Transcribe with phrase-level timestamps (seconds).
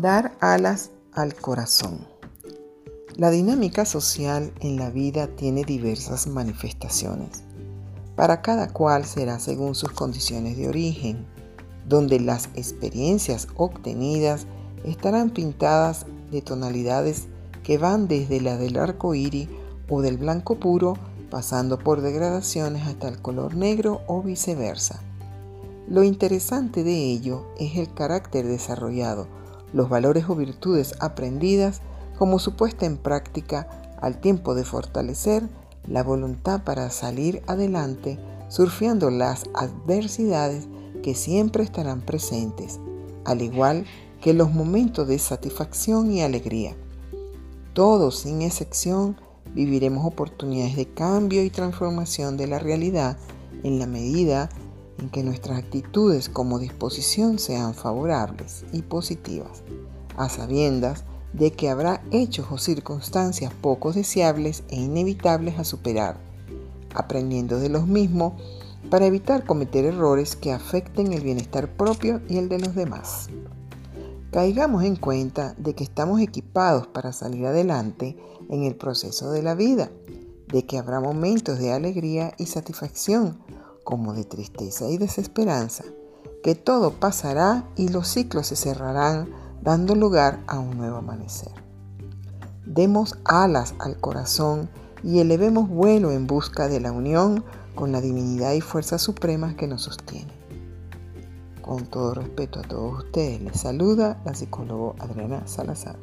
[0.00, 1.98] Dar alas al corazón.
[3.16, 7.42] La dinámica social en la vida tiene diversas manifestaciones.
[8.16, 11.26] Para cada cual será según sus condiciones de origen,
[11.86, 14.46] donde las experiencias obtenidas
[14.84, 17.26] estarán pintadas de tonalidades
[17.62, 19.50] que van desde la del arco iris
[19.90, 20.94] o del blanco puro,
[21.30, 25.02] pasando por degradaciones hasta el color negro o viceversa.
[25.90, 29.39] Lo interesante de ello es el carácter desarrollado
[29.72, 31.80] los valores o virtudes aprendidas
[32.18, 33.68] como su puesta en práctica
[34.00, 35.48] al tiempo de fortalecer
[35.86, 40.66] la voluntad para salir adelante, surfeando las adversidades
[41.02, 42.78] que siempre estarán presentes,
[43.24, 43.86] al igual
[44.20, 46.76] que los momentos de satisfacción y alegría.
[47.72, 49.16] Todos, sin excepción,
[49.54, 53.16] viviremos oportunidades de cambio y transformación de la realidad
[53.62, 54.50] en la medida
[55.08, 59.62] que nuestras actitudes como disposición sean favorables y positivas,
[60.16, 66.18] a sabiendas de que habrá hechos o circunstancias poco deseables e inevitables a superar,
[66.94, 68.34] aprendiendo de los mismos
[68.90, 73.28] para evitar cometer errores que afecten el bienestar propio y el de los demás.
[74.32, 78.16] Caigamos en cuenta de que estamos equipados para salir adelante
[78.48, 79.90] en el proceso de la vida,
[80.48, 83.38] de que habrá momentos de alegría y satisfacción,
[83.90, 85.82] como de tristeza y desesperanza,
[86.44, 89.28] que todo pasará y los ciclos se cerrarán
[89.62, 91.50] dando lugar a un nuevo amanecer.
[92.64, 94.70] Demos alas al corazón
[95.02, 99.66] y elevemos vuelo en busca de la unión con la divinidad y fuerza suprema que
[99.66, 100.32] nos sostiene.
[101.60, 105.96] Con todo respeto a todos ustedes, les saluda la psicóloga Adriana Salazar.